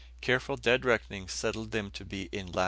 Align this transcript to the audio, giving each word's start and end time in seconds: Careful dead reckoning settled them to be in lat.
Careful 0.19 0.57
dead 0.57 0.83
reckoning 0.83 1.27
settled 1.27 1.69
them 1.69 1.91
to 1.91 2.03
be 2.03 2.23
in 2.31 2.47
lat. 2.51 2.59